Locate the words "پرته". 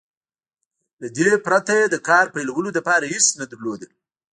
1.45-1.73